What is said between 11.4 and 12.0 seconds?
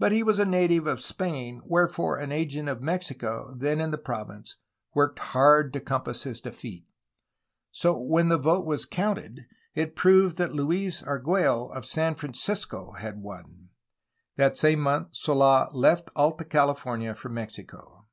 that Luis Argiiello of